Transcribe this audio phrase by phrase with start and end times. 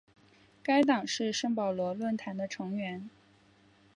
[0.63, 3.07] 该党是圣保罗论坛的成员。